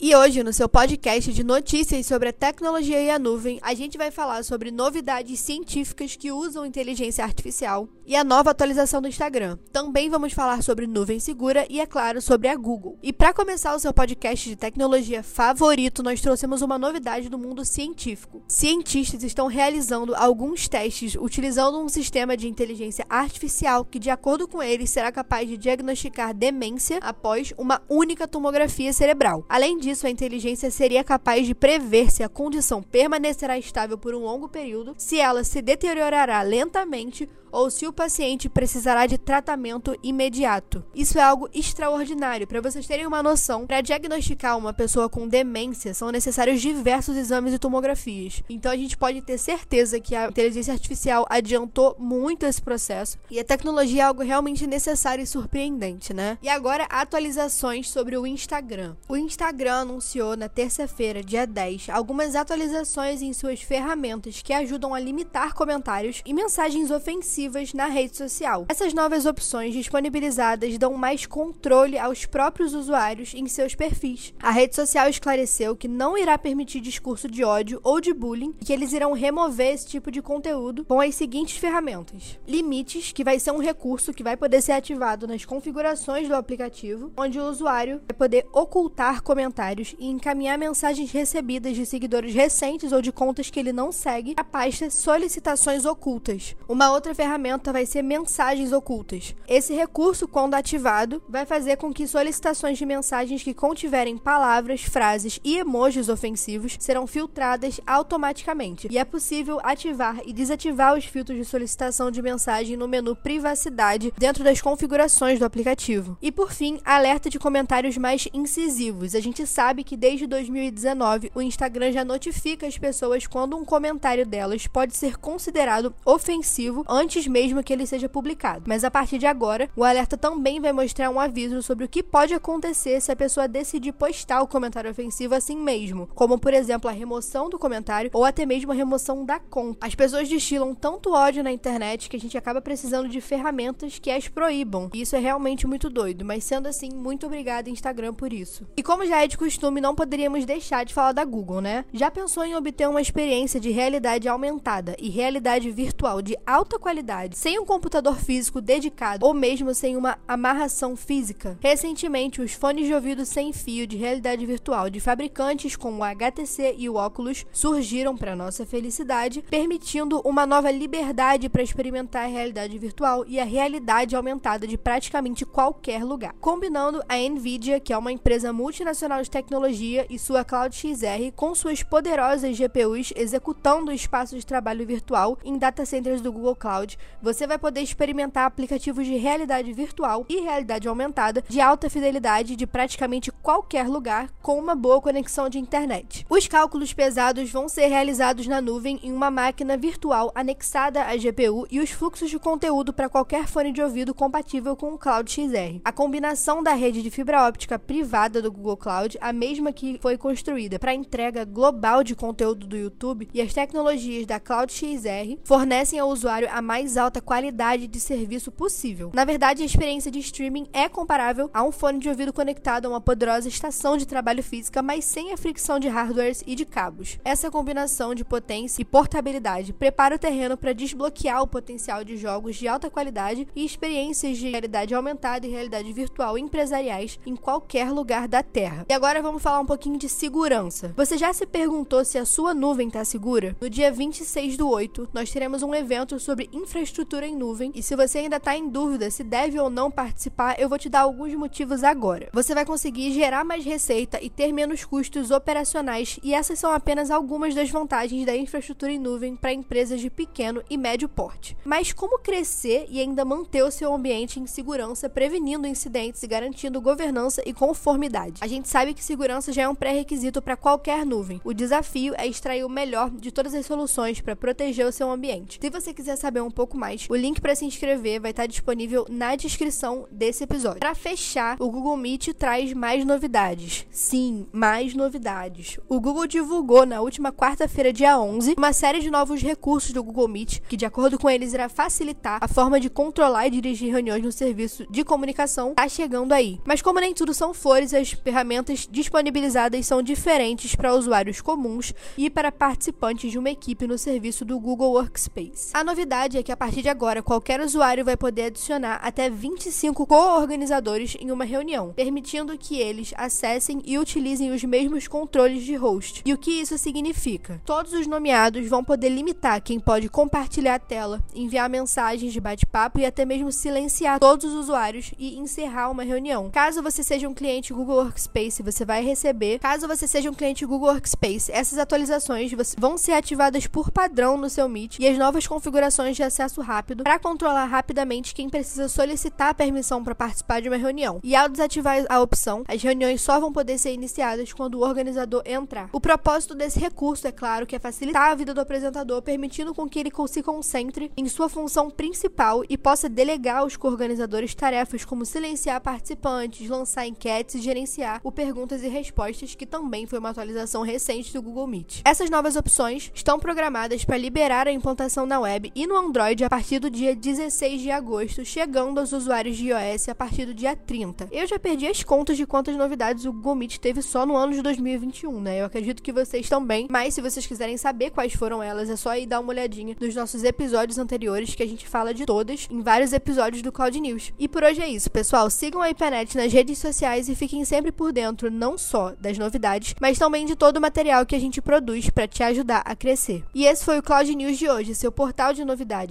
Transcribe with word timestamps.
E 0.00 0.14
hoje, 0.14 0.44
no 0.44 0.52
seu 0.52 0.68
podcast 0.68 1.32
de 1.32 1.42
notícias 1.42 2.06
sobre 2.06 2.28
a 2.28 2.32
tecnologia 2.32 3.02
e 3.02 3.10
a 3.10 3.18
nuvem, 3.18 3.58
a 3.60 3.74
gente 3.74 3.98
vai 3.98 4.12
falar 4.12 4.44
sobre 4.44 4.70
novidades 4.70 5.40
científicas 5.40 6.14
que 6.14 6.30
usam 6.30 6.64
inteligência 6.64 7.24
artificial 7.24 7.88
e 8.06 8.14
a 8.14 8.22
nova 8.22 8.52
atualização 8.52 9.02
do 9.02 9.08
Instagram. 9.08 9.58
Também 9.72 10.08
vamos 10.08 10.32
falar 10.32 10.62
sobre 10.62 10.86
nuvem 10.86 11.18
segura 11.18 11.66
e, 11.68 11.80
é 11.80 11.84
claro, 11.84 12.22
sobre 12.22 12.46
a 12.46 12.54
Google. 12.54 12.96
E 13.02 13.12
para 13.12 13.34
começar 13.34 13.74
o 13.74 13.78
seu 13.80 13.92
podcast 13.92 14.48
de 14.48 14.54
tecnologia 14.54 15.20
favorito, 15.20 16.00
nós 16.00 16.20
trouxemos 16.20 16.62
uma 16.62 16.78
novidade 16.78 17.28
do 17.28 17.36
mundo 17.36 17.64
científico. 17.64 18.40
Cientistas 18.46 19.24
estão 19.24 19.48
realizando 19.48 20.14
alguns 20.14 20.68
testes 20.68 21.16
utilizando 21.16 21.76
um 21.76 21.88
sistema 21.88 22.36
de 22.36 22.46
inteligência 22.46 23.04
artificial 23.10 23.84
que, 23.84 23.98
de 23.98 24.10
acordo 24.10 24.46
com 24.46 24.62
eles, 24.62 24.90
será 24.90 25.10
capaz 25.10 25.48
de 25.48 25.56
diagnosticar 25.56 26.32
demência 26.32 26.98
após 27.02 27.52
uma 27.58 27.82
única 27.88 28.28
tomografia 28.28 28.92
cerebral. 28.92 29.44
Além 29.48 29.76
disso, 29.76 29.87
disso, 29.88 30.06
a 30.06 30.10
inteligência 30.10 30.70
seria 30.70 31.02
capaz 31.02 31.46
de 31.46 31.54
prever 31.54 32.10
se 32.10 32.22
a 32.22 32.28
condição 32.28 32.82
permanecerá 32.82 33.58
estável 33.58 33.96
por 33.96 34.14
um 34.14 34.20
longo 34.20 34.48
período, 34.48 34.94
se 34.98 35.18
ela 35.18 35.42
se 35.44 35.62
deteriorará 35.62 36.42
lentamente 36.42 37.28
ou 37.50 37.70
se 37.70 37.86
o 37.86 37.92
paciente 37.92 38.48
precisará 38.48 39.06
de 39.06 39.18
tratamento 39.18 39.96
imediato. 40.02 40.84
Isso 40.94 41.18
é 41.18 41.22
algo 41.22 41.48
extraordinário. 41.54 42.46
Para 42.46 42.60
vocês 42.60 42.86
terem 42.86 43.06
uma 43.06 43.22
noção, 43.22 43.66
para 43.66 43.80
diagnosticar 43.80 44.56
uma 44.56 44.72
pessoa 44.72 45.08
com 45.08 45.28
demência 45.28 45.94
são 45.94 46.10
necessários 46.10 46.60
diversos 46.60 47.16
exames 47.16 47.54
e 47.54 47.58
tomografias. 47.58 48.42
Então 48.48 48.70
a 48.70 48.76
gente 48.76 48.96
pode 48.96 49.22
ter 49.22 49.38
certeza 49.38 50.00
que 50.00 50.14
a 50.14 50.28
inteligência 50.28 50.72
artificial 50.72 51.26
adiantou 51.28 51.96
muito 51.98 52.46
esse 52.46 52.60
processo 52.60 53.18
e 53.30 53.38
a 53.38 53.44
tecnologia 53.44 54.02
é 54.02 54.06
algo 54.06 54.22
realmente 54.22 54.66
necessário 54.66 55.22
e 55.22 55.26
surpreendente, 55.26 56.12
né? 56.12 56.38
E 56.42 56.48
agora 56.48 56.86
atualizações 56.90 57.90
sobre 57.90 58.16
o 58.16 58.26
Instagram. 58.26 58.96
O 59.08 59.16
Instagram 59.16 59.80
anunciou 59.80 60.36
na 60.36 60.48
terça-feira, 60.48 61.22
dia 61.22 61.46
10, 61.46 61.88
algumas 61.90 62.34
atualizações 62.34 63.22
em 63.22 63.32
suas 63.32 63.62
ferramentas 63.62 64.42
que 64.42 64.52
ajudam 64.52 64.94
a 64.94 65.00
limitar 65.00 65.54
comentários 65.54 66.22
e 66.24 66.34
mensagens 66.34 66.90
ofensivas 66.90 67.37
na 67.72 67.86
rede 67.86 68.16
social. 68.16 68.66
Essas 68.68 68.92
novas 68.92 69.24
opções 69.24 69.72
disponibilizadas 69.72 70.76
dão 70.76 70.94
mais 70.94 71.24
controle 71.24 71.96
aos 71.96 72.26
próprios 72.26 72.74
usuários 72.74 73.32
em 73.32 73.46
seus 73.46 73.76
perfis. 73.76 74.34
A 74.42 74.50
rede 74.50 74.74
social 74.74 75.08
esclareceu 75.08 75.76
que 75.76 75.86
não 75.86 76.18
irá 76.18 76.36
permitir 76.36 76.80
discurso 76.80 77.28
de 77.28 77.44
ódio 77.44 77.80
ou 77.84 78.00
de 78.00 78.12
bullying 78.12 78.54
e 78.60 78.64
que 78.64 78.72
eles 78.72 78.92
irão 78.92 79.12
remover 79.12 79.72
esse 79.72 79.86
tipo 79.86 80.10
de 80.10 80.20
conteúdo 80.20 80.84
com 80.84 81.00
as 81.00 81.14
seguintes 81.14 81.56
ferramentas: 81.56 82.40
Limites, 82.46 83.12
que 83.12 83.22
vai 83.22 83.38
ser 83.38 83.52
um 83.52 83.60
recurso 83.60 84.12
que 84.12 84.24
vai 84.24 84.36
poder 84.36 84.60
ser 84.60 84.72
ativado 84.72 85.28
nas 85.28 85.44
configurações 85.44 86.26
do 86.26 86.34
aplicativo, 86.34 87.12
onde 87.16 87.38
o 87.38 87.48
usuário 87.48 88.00
vai 88.08 88.18
poder 88.18 88.46
ocultar 88.52 89.22
comentários 89.22 89.94
e 89.96 90.08
encaminhar 90.08 90.58
mensagens 90.58 91.12
recebidas 91.12 91.76
de 91.76 91.86
seguidores 91.86 92.34
recentes 92.34 92.90
ou 92.90 93.00
de 93.00 93.12
contas 93.12 93.48
que 93.48 93.60
ele 93.60 93.72
não 93.72 93.92
segue 93.92 94.34
à 94.36 94.42
pasta 94.42 94.90
Solicitações 94.90 95.84
Ocultas. 95.84 96.56
Uma 96.68 96.90
outra 96.90 97.14
ferramenta 97.14 97.27
ferramenta 97.28 97.74
vai 97.74 97.84
ser 97.84 98.00
mensagens 98.00 98.72
ocultas. 98.72 99.34
Esse 99.46 99.74
recurso, 99.74 100.26
quando 100.26 100.54
ativado, 100.54 101.22
vai 101.28 101.44
fazer 101.44 101.76
com 101.76 101.92
que 101.92 102.06
solicitações 102.06 102.78
de 102.78 102.86
mensagens 102.86 103.42
que 103.42 103.52
contiverem 103.52 104.16
palavras, 104.16 104.82
frases 104.82 105.38
e 105.44 105.58
emojis 105.58 106.08
ofensivos 106.08 106.76
serão 106.80 107.06
filtradas 107.06 107.80
automaticamente. 107.86 108.88
E 108.90 108.96
é 108.96 109.04
possível 109.04 109.60
ativar 109.62 110.20
e 110.24 110.32
desativar 110.32 110.96
os 110.96 111.04
filtros 111.04 111.36
de 111.36 111.44
solicitação 111.44 112.10
de 112.10 112.22
mensagem 112.22 112.78
no 112.78 112.88
menu 112.88 113.14
Privacidade 113.14 114.12
dentro 114.16 114.42
das 114.42 114.62
configurações 114.62 115.38
do 115.38 115.44
aplicativo. 115.44 116.16
E 116.22 116.32
por 116.32 116.50
fim, 116.50 116.80
alerta 116.82 117.28
de 117.28 117.38
comentários 117.38 117.98
mais 117.98 118.26
incisivos. 118.32 119.14
A 119.14 119.20
gente 119.20 119.46
sabe 119.46 119.84
que 119.84 119.98
desde 119.98 120.26
2019 120.26 121.30
o 121.34 121.42
Instagram 121.42 121.92
já 121.92 122.04
notifica 122.04 122.66
as 122.66 122.78
pessoas 122.78 123.26
quando 123.26 123.54
um 123.54 123.66
comentário 123.66 124.24
delas 124.24 124.66
pode 124.66 124.96
ser 124.96 125.18
considerado 125.18 125.94
ofensivo 126.06 126.86
antes 126.88 127.17
antes 127.18 127.26
mesmo 127.26 127.62
que 127.62 127.72
ele 127.72 127.86
seja 127.86 128.08
publicado. 128.08 128.64
Mas 128.66 128.84
a 128.84 128.90
partir 128.90 129.18
de 129.18 129.26
agora, 129.26 129.68
o 129.74 129.82
alerta 129.82 130.16
também 130.16 130.60
vai 130.60 130.72
mostrar 130.72 131.10
um 131.10 131.18
aviso 131.18 131.60
sobre 131.62 131.84
o 131.84 131.88
que 131.88 132.02
pode 132.02 132.32
acontecer 132.32 133.00
se 133.00 133.10
a 133.10 133.16
pessoa 133.16 133.48
decidir 133.48 133.92
postar 133.92 134.40
o 134.40 134.46
comentário 134.46 134.90
ofensivo 134.90 135.34
assim 135.34 135.56
mesmo, 135.56 136.08
como 136.14 136.38
por 136.38 136.54
exemplo 136.54 136.88
a 136.88 136.92
remoção 136.92 137.50
do 137.50 137.58
comentário 137.58 138.10
ou 138.12 138.24
até 138.24 138.46
mesmo 138.46 138.70
a 138.70 138.74
remoção 138.74 139.24
da 139.24 139.40
conta. 139.40 139.86
As 139.86 139.94
pessoas 139.94 140.28
destilam 140.28 140.74
tanto 140.74 141.12
ódio 141.12 141.42
na 141.42 141.50
internet 141.50 142.08
que 142.08 142.16
a 142.16 142.20
gente 142.20 142.38
acaba 142.38 142.60
precisando 142.60 143.08
de 143.08 143.20
ferramentas 143.20 143.98
que 143.98 144.10
as 144.10 144.28
proíbam. 144.28 144.90
E 144.94 145.00
isso 145.00 145.16
é 145.16 145.18
realmente 145.18 145.66
muito 145.66 145.90
doido, 145.90 146.24
mas 146.24 146.44
sendo 146.44 146.68
assim, 146.68 146.90
muito 146.92 147.26
obrigada 147.26 147.70
Instagram 147.70 148.14
por 148.14 148.32
isso. 148.32 148.66
E 148.76 148.82
como 148.82 149.06
já 149.06 149.24
é 149.24 149.26
de 149.26 149.38
costume, 149.38 149.80
não 149.80 149.94
poderíamos 149.94 150.44
deixar 150.44 150.84
de 150.84 150.94
falar 150.94 151.12
da 151.12 151.24
Google, 151.24 151.60
né? 151.60 151.84
Já 151.92 152.10
pensou 152.10 152.44
em 152.44 152.54
obter 152.54 152.88
uma 152.88 153.00
experiência 153.00 153.58
de 153.58 153.70
realidade 153.70 154.28
aumentada 154.28 154.94
e 154.98 155.08
realidade 155.08 155.70
virtual 155.70 156.22
de 156.22 156.36
alta 156.46 156.78
qualidade 156.78 157.07
sem 157.34 157.58
um 157.58 157.64
computador 157.64 158.16
físico 158.16 158.60
dedicado 158.60 159.24
ou 159.24 159.32
mesmo 159.32 159.72
sem 159.74 159.96
uma 159.96 160.18
amarração 160.28 160.94
física. 160.94 161.56
Recentemente, 161.60 162.42
os 162.42 162.52
fones 162.52 162.86
de 162.86 162.92
ouvido 162.92 163.24
sem 163.24 163.52
fio 163.52 163.86
de 163.86 163.96
realidade 163.96 164.44
virtual 164.44 164.90
de 164.90 165.00
fabricantes 165.00 165.74
como 165.74 166.00
o 166.00 166.04
HTC 166.04 166.74
e 166.76 166.88
o 166.88 166.96
Oculus 166.96 167.46
surgiram 167.50 168.16
para 168.16 168.36
nossa 168.36 168.66
felicidade, 168.66 169.42
permitindo 169.48 170.20
uma 170.20 170.44
nova 170.44 170.70
liberdade 170.70 171.48
para 171.48 171.62
experimentar 171.62 172.24
a 172.24 172.28
realidade 172.28 172.76
virtual 172.78 173.24
e 173.26 173.40
a 173.40 173.44
realidade 173.44 174.14
aumentada 174.14 174.66
de 174.66 174.76
praticamente 174.76 175.46
qualquer 175.46 176.04
lugar. 176.04 176.34
Combinando 176.40 177.02
a 177.08 177.16
Nvidia, 177.16 177.80
que 177.80 177.92
é 177.92 177.98
uma 177.98 178.12
empresa 178.12 178.52
multinacional 178.52 179.22
de 179.22 179.30
tecnologia, 179.30 180.06
e 180.10 180.18
sua 180.18 180.44
Cloud 180.44 180.74
XR 180.74 181.32
com 181.34 181.54
suas 181.54 181.82
poderosas 181.82 182.56
GPUs 182.56 183.12
executando 183.16 183.92
espaço 183.92 184.36
de 184.36 184.44
trabalho 184.44 184.86
virtual 184.86 185.38
em 185.44 185.56
data 185.56 185.86
centers 185.86 186.20
do 186.20 186.32
Google 186.32 186.56
Cloud, 186.56 186.97
você 187.20 187.46
vai 187.46 187.58
poder 187.58 187.80
experimentar 187.80 188.46
aplicativos 188.46 189.06
de 189.06 189.16
realidade 189.16 189.72
virtual 189.72 190.24
e 190.28 190.40
realidade 190.40 190.88
aumentada 190.88 191.42
de 191.48 191.60
alta 191.60 191.90
fidelidade 191.90 192.56
de 192.56 192.66
praticamente 192.66 193.30
qualquer 193.30 193.88
lugar 193.88 194.30
com 194.42 194.58
uma 194.58 194.74
boa 194.74 195.00
conexão 195.00 195.48
de 195.48 195.58
internet. 195.58 196.26
Os 196.28 196.46
cálculos 196.46 196.92
pesados 196.92 197.50
vão 197.50 197.68
ser 197.68 197.86
realizados 197.86 198.46
na 198.46 198.60
nuvem 198.60 199.00
em 199.02 199.12
uma 199.12 199.30
máquina 199.30 199.76
virtual 199.76 200.32
anexada 200.34 201.04
à 201.04 201.16
GPU 201.16 201.66
e 201.70 201.80
os 201.80 201.90
fluxos 201.90 202.30
de 202.30 202.38
conteúdo 202.38 202.92
para 202.92 203.08
qualquer 203.08 203.46
fone 203.46 203.72
de 203.72 203.82
ouvido 203.82 204.14
compatível 204.14 204.76
com 204.76 204.94
o 204.94 204.98
Cloud 204.98 205.30
XR. 205.30 205.80
A 205.84 205.92
combinação 205.92 206.62
da 206.62 206.72
rede 206.74 207.02
de 207.02 207.10
fibra 207.10 207.46
óptica 207.46 207.78
privada 207.78 208.40
do 208.40 208.52
Google 208.52 208.76
Cloud, 208.76 209.18
a 209.20 209.32
mesma 209.32 209.72
que 209.72 209.98
foi 210.00 210.16
construída 210.16 210.78
para 210.78 210.94
entrega 210.94 211.44
global 211.44 212.02
de 212.02 212.14
conteúdo 212.14 212.66
do 212.66 212.76
YouTube, 212.76 213.28
e 213.34 213.40
as 213.40 213.52
tecnologias 213.52 214.26
da 214.26 214.40
Cloud 214.40 214.72
XR 214.72 215.38
fornecem 215.44 215.98
ao 215.98 216.08
usuário 216.08 216.48
a 216.50 216.62
mais 216.62 216.87
mais 216.88 216.96
alta 216.96 217.20
qualidade 217.20 217.86
de 217.86 218.00
serviço 218.00 218.50
possível. 218.50 219.10
Na 219.12 219.26
verdade, 219.26 219.62
a 219.62 219.66
experiência 219.66 220.10
de 220.10 220.20
streaming 220.20 220.66
é 220.72 220.88
comparável 220.88 221.50
a 221.52 221.62
um 221.62 221.70
fone 221.70 221.98
de 221.98 222.08
ouvido 222.08 222.32
conectado 222.32 222.86
a 222.86 222.88
uma 222.88 223.00
poderosa 223.00 223.46
estação 223.46 223.98
de 223.98 224.06
trabalho 224.06 224.42
física, 224.42 224.80
mas 224.80 225.04
sem 225.04 225.30
a 225.30 225.36
fricção 225.36 225.78
de 225.78 225.86
hardwares 225.86 226.42
e 226.46 226.54
de 226.54 226.64
cabos. 226.64 227.18
Essa 227.22 227.50
combinação 227.50 228.14
de 228.14 228.24
potência 228.24 228.80
e 228.80 228.86
portabilidade 228.86 229.74
prepara 229.74 230.14
o 230.14 230.18
terreno 230.18 230.56
para 230.56 230.72
desbloquear 230.72 231.42
o 231.42 231.46
potencial 231.46 232.02
de 232.02 232.16
jogos 232.16 232.56
de 232.56 232.66
alta 232.66 232.88
qualidade 232.88 233.46
e 233.54 233.66
experiências 233.66 234.38
de 234.38 234.48
realidade 234.48 234.94
aumentada 234.94 235.46
e 235.46 235.50
realidade 235.50 235.92
virtual 235.92 236.38
empresariais 236.38 237.20
em 237.26 237.36
qualquer 237.36 237.90
lugar 237.90 238.26
da 238.26 238.42
Terra. 238.42 238.86
E 238.88 238.94
agora 238.94 239.20
vamos 239.20 239.42
falar 239.42 239.60
um 239.60 239.66
pouquinho 239.66 239.98
de 239.98 240.08
segurança. 240.08 240.94
Você 240.96 241.18
já 241.18 241.34
se 241.34 241.44
perguntou 241.44 242.02
se 242.02 242.16
a 242.16 242.24
sua 242.24 242.54
nuvem 242.54 242.88
está 242.88 243.04
segura? 243.04 243.54
No 243.60 243.68
dia 243.68 243.92
26 243.92 244.56
do 244.56 244.70
8, 244.70 245.10
nós 245.12 245.30
teremos 245.30 245.62
um 245.62 245.74
evento 245.74 246.18
sobre 246.18 246.48
infraestrutura 246.50 246.77
infraestrutura 246.78 247.26
em 247.26 247.34
nuvem. 247.34 247.72
E 247.74 247.82
se 247.82 247.96
você 247.96 248.18
ainda 248.18 248.36
está 248.36 248.56
em 248.56 248.68
dúvida 248.68 249.10
se 249.10 249.24
deve 249.24 249.58
ou 249.58 249.68
não 249.68 249.90
participar, 249.90 250.58
eu 250.60 250.68
vou 250.68 250.78
te 250.78 250.88
dar 250.88 251.00
alguns 251.00 251.34
motivos 251.34 251.82
agora. 251.82 252.28
Você 252.32 252.54
vai 252.54 252.64
conseguir 252.64 253.12
gerar 253.12 253.44
mais 253.44 253.64
receita 253.64 254.22
e 254.22 254.30
ter 254.30 254.52
menos 254.52 254.84
custos 254.84 255.30
operacionais, 255.30 256.18
e 256.22 256.34
essas 256.34 256.58
são 256.58 256.72
apenas 256.72 257.10
algumas 257.10 257.54
das 257.54 257.70
vantagens 257.70 258.24
da 258.24 258.36
infraestrutura 258.36 258.92
em 258.92 258.98
nuvem 258.98 259.34
para 259.34 259.52
empresas 259.52 260.00
de 260.00 260.08
pequeno 260.08 260.62
e 260.70 260.76
médio 260.76 261.08
porte. 261.08 261.56
Mas 261.64 261.92
como 261.92 262.20
crescer 262.20 262.86
e 262.88 263.00
ainda 263.00 263.24
manter 263.24 263.62
o 263.64 263.70
seu 263.70 263.92
ambiente 263.92 264.38
em 264.38 264.46
segurança, 264.46 265.08
prevenindo 265.08 265.66
incidentes 265.66 266.22
e 266.22 266.28
garantindo 266.28 266.80
governança 266.80 267.42
e 267.44 267.52
conformidade? 267.52 268.40
A 268.40 268.46
gente 268.46 268.68
sabe 268.68 268.94
que 268.94 269.02
segurança 269.02 269.52
já 269.52 269.62
é 269.62 269.68
um 269.68 269.74
pré-requisito 269.74 270.40
para 270.40 270.56
qualquer 270.56 271.04
nuvem. 271.04 271.40
O 271.44 271.52
desafio 271.52 272.14
é 272.16 272.26
extrair 272.26 272.64
o 272.64 272.68
melhor 272.68 273.10
de 273.10 273.32
todas 273.32 273.54
as 273.54 273.66
soluções 273.66 274.20
para 274.20 274.36
proteger 274.36 274.86
o 274.86 274.92
seu 274.92 275.10
ambiente. 275.10 275.58
Se 275.60 275.70
você 275.70 275.92
quiser 275.92 276.16
saber 276.16 276.40
um 276.40 276.50
pouco 276.50 276.67
pouco 276.68 276.76
mais. 276.76 277.06
O 277.08 277.16
link 277.16 277.40
para 277.40 277.54
se 277.54 277.64
inscrever 277.64 278.20
vai 278.20 278.30
estar 278.30 278.46
disponível 278.46 279.06
na 279.08 279.34
descrição 279.34 280.06
desse 280.10 280.44
episódio. 280.44 280.80
Para 280.80 280.94
fechar, 280.94 281.56
o 281.58 281.70
Google 281.70 281.96
Meet 281.96 282.28
traz 282.34 282.74
mais 282.74 283.04
novidades. 283.06 283.86
Sim, 283.90 284.46
mais 284.52 284.94
novidades. 284.94 285.78
O 285.88 285.98
Google 285.98 286.26
divulgou 286.26 286.84
na 286.84 287.00
última 287.00 287.32
quarta-feira, 287.32 287.92
dia 287.92 288.20
11, 288.20 288.54
uma 288.58 288.74
série 288.74 289.00
de 289.00 289.10
novos 289.10 289.40
recursos 289.40 289.92
do 289.92 290.04
Google 290.04 290.28
Meet, 290.28 290.60
que 290.68 290.76
de 290.76 290.84
acordo 290.84 291.18
com 291.18 291.30
eles 291.30 291.54
irá 291.54 291.68
facilitar 291.68 292.38
a 292.42 292.48
forma 292.48 292.78
de 292.78 292.90
controlar 292.90 293.46
e 293.46 293.50
dirigir 293.50 293.90
reuniões 293.90 294.22
no 294.22 294.30
serviço 294.30 294.86
de 294.90 295.02
comunicação. 295.02 295.74
Tá 295.74 295.88
chegando 295.88 296.32
aí. 296.32 296.60
Mas 296.66 296.82
como 296.82 297.00
nem 297.00 297.14
tudo 297.14 297.32
são 297.32 297.54
flores, 297.54 297.94
as 297.94 298.10
ferramentas 298.10 298.86
disponibilizadas 298.90 299.86
são 299.86 300.02
diferentes 300.02 300.74
para 300.74 300.94
usuários 300.94 301.40
comuns 301.40 301.94
e 302.16 302.28
para 302.28 302.52
participantes 302.52 303.32
de 303.32 303.38
uma 303.38 303.50
equipe 303.50 303.86
no 303.86 303.96
serviço 303.96 304.44
do 304.44 304.60
Google 304.60 304.92
Workspace. 304.92 305.70
A 305.72 305.82
novidade 305.82 306.36
é 306.36 306.42
que 306.42 306.47
a 306.50 306.56
partir 306.56 306.82
de 306.82 306.88
agora, 306.88 307.22
qualquer 307.22 307.60
usuário 307.60 308.04
vai 308.04 308.16
poder 308.16 308.44
adicionar 308.44 309.00
até 309.02 309.28
25 309.28 310.06
co-organizadores 310.06 311.16
em 311.20 311.30
uma 311.30 311.44
reunião, 311.44 311.92
permitindo 311.92 312.56
que 312.56 312.78
eles 312.78 313.12
acessem 313.16 313.82
e 313.84 313.98
utilizem 313.98 314.50
os 314.50 314.64
mesmos 314.64 315.06
controles 315.06 315.62
de 315.64 315.74
host. 315.74 316.22
E 316.24 316.32
o 316.32 316.38
que 316.38 316.50
isso 316.50 316.78
significa? 316.78 317.60
Todos 317.66 317.92
os 317.92 318.06
nomeados 318.06 318.66
vão 318.66 318.82
poder 318.82 319.10
limitar 319.10 319.60
quem 319.60 319.78
pode 319.78 320.08
compartilhar 320.08 320.76
a 320.76 320.78
tela, 320.78 321.22
enviar 321.34 321.68
mensagens 321.68 322.32
de 322.32 322.40
bate-papo 322.40 322.98
e 322.98 323.04
até 323.04 323.24
mesmo 323.24 323.52
silenciar 323.52 324.18
todos 324.18 324.46
os 324.46 324.54
usuários 324.54 325.12
e 325.18 325.38
encerrar 325.38 325.90
uma 325.90 326.02
reunião. 326.02 326.50
Caso 326.50 326.82
você 326.82 327.02
seja 327.02 327.28
um 327.28 327.34
cliente 327.34 327.74
Google 327.74 327.96
Workspace, 327.96 328.62
você 328.62 328.84
vai 328.84 329.04
receber. 329.04 329.58
Caso 329.58 329.86
você 329.86 330.06
seja 330.06 330.30
um 330.30 330.34
cliente 330.34 330.64
Google 330.64 330.88
Workspace, 330.88 331.52
essas 331.52 331.78
atualizações 331.78 332.52
vão 332.78 332.96
ser 332.96 333.12
ativadas 333.12 333.66
por 333.66 333.90
padrão 333.90 334.38
no 334.38 334.48
seu 334.48 334.68
Meet 334.68 334.98
e 334.98 335.06
as 335.06 335.18
novas 335.18 335.46
configurações 335.46 336.16
de 336.16 336.22
acesso 336.22 336.37
rápido 336.60 337.04
para 337.04 337.18
controlar 337.18 337.64
rapidamente 337.64 338.34
quem 338.34 338.48
precisa 338.48 338.88
solicitar 338.88 339.54
permissão 339.54 340.04
para 340.04 340.14
participar 340.14 340.60
de 340.60 340.68
uma 340.68 340.76
reunião. 340.76 341.20
E 341.24 341.34
ao 341.34 341.48
desativar 341.48 342.04
a 342.08 342.20
opção, 342.20 342.64
as 342.68 342.82
reuniões 342.82 343.20
só 343.20 343.40
vão 343.40 343.52
poder 343.52 343.78
ser 343.78 343.92
iniciadas 343.92 344.52
quando 344.52 344.76
o 344.76 344.82
organizador 344.82 345.42
entrar. 345.44 345.88
O 345.92 346.00
propósito 346.00 346.54
desse 346.54 346.78
recurso, 346.78 347.26
é 347.26 347.32
claro, 347.32 347.66
que 347.66 347.74
é 347.74 347.78
facilitar 347.78 348.30
a 348.30 348.34
vida 348.34 348.54
do 348.54 348.60
apresentador, 348.60 349.20
permitindo 349.22 349.74
com 349.74 349.88
que 349.88 349.98
ele 349.98 350.12
se 350.28 350.42
concentre 350.42 351.10
em 351.16 351.28
sua 351.28 351.48
função 351.48 351.90
principal 351.90 352.62
e 352.68 352.78
possa 352.78 353.08
delegar 353.08 353.58
aos 353.58 353.76
co-organizadores 353.76 354.54
tarefas 354.54 355.04
como 355.04 355.24
silenciar 355.24 355.80
participantes, 355.80 356.68
lançar 356.68 357.06
enquetes 357.06 357.56
e 357.56 357.60
gerenciar 357.60 358.20
o 358.22 358.30
perguntas 358.30 358.82
e 358.82 358.88
respostas, 358.88 359.54
que 359.54 359.66
também 359.66 360.06
foi 360.06 360.18
uma 360.18 360.30
atualização 360.30 360.82
recente 360.82 361.32
do 361.32 361.42
Google 361.42 361.66
Meet. 361.66 362.02
Essas 362.04 362.30
novas 362.30 362.56
opções 362.56 363.10
estão 363.14 363.38
programadas 363.38 364.04
para 364.04 364.16
liberar 364.18 364.68
a 364.68 364.72
implantação 364.72 365.26
na 365.26 365.40
web 365.40 365.72
e 365.74 365.86
no 365.86 365.96
Android 365.96 366.27
a 366.28 366.50
partir 366.50 366.78
do 366.78 366.90
dia 366.90 367.16
16 367.16 367.80
de 367.80 367.90
agosto, 367.90 368.44
chegando 368.44 369.00
aos 369.00 369.12
usuários 369.12 369.56
de 369.56 369.68
iOS 369.68 370.10
a 370.10 370.14
partir 370.14 370.44
do 370.44 370.52
dia 370.52 370.76
30. 370.76 371.28
Eu 371.32 371.46
já 371.46 371.58
perdi 371.58 371.86
as 371.86 372.02
contas 372.02 372.36
de 372.36 372.46
quantas 372.46 372.76
novidades 372.76 373.24
o 373.24 373.32
Meet 373.54 373.78
teve 373.78 374.02
só 374.02 374.26
no 374.26 374.36
ano 374.36 374.52
de 374.52 374.60
2021, 374.60 375.40
né? 375.40 375.60
Eu 375.60 375.64
acredito 375.64 376.02
que 376.02 376.12
vocês 376.12 376.46
também, 376.46 376.86
mas 376.90 377.14
se 377.14 377.22
vocês 377.22 377.46
quiserem 377.46 377.78
saber 377.78 378.10
quais 378.10 378.34
foram 378.34 378.62
elas, 378.62 378.90
é 378.90 378.96
só 378.96 379.16
ir 379.16 379.24
dar 379.24 379.40
uma 379.40 379.48
olhadinha 379.48 379.96
nos 379.98 380.14
nossos 380.14 380.44
episódios 380.44 380.98
anteriores 380.98 381.54
que 381.54 381.62
a 381.62 381.66
gente 381.66 381.88
fala 381.88 382.12
de 382.12 382.26
todas 382.26 382.68
em 382.70 382.82
vários 382.82 383.14
episódios 383.14 383.62
do 383.62 383.72
Cloud 383.72 383.98
News. 383.98 384.32
E 384.38 384.46
por 384.46 384.62
hoje 384.62 384.82
é 384.82 384.88
isso, 384.88 385.10
pessoal. 385.10 385.48
Sigam 385.48 385.80
a 385.80 385.88
IPNET 385.88 386.36
nas 386.36 386.52
redes 386.52 386.78
sociais 386.78 387.28
e 387.30 387.34
fiquem 387.34 387.64
sempre 387.64 387.90
por 387.90 388.12
dentro 388.12 388.50
não 388.50 388.76
só 388.76 389.14
das 389.18 389.38
novidades, 389.38 389.94
mas 389.98 390.18
também 390.18 390.44
de 390.44 390.54
todo 390.54 390.76
o 390.76 390.80
material 390.80 391.24
que 391.24 391.34
a 391.34 391.40
gente 391.40 391.62
produz 391.62 392.10
para 392.10 392.28
te 392.28 392.42
ajudar 392.42 392.82
a 392.84 392.94
crescer. 392.94 393.42
E 393.54 393.64
esse 393.64 393.82
foi 393.82 393.98
o 393.98 394.02
Cloud 394.02 394.34
News 394.36 394.58
de 394.58 394.68
hoje, 394.68 394.94
seu 394.94 395.10
portal 395.10 395.54
de 395.54 395.64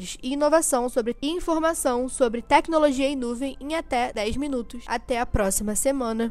novidades 0.07 0.17
e 0.23 0.33
inovação 0.33 0.87
sobre 0.87 1.15
informação 1.21 2.07
sobre 2.07 2.41
tecnologia 2.41 3.07
em 3.07 3.15
nuvem 3.15 3.57
em 3.59 3.75
até 3.75 4.13
10 4.13 4.37
minutos. 4.37 4.83
Até 4.87 5.19
a 5.19 5.25
próxima 5.25 5.75
semana. 5.75 6.25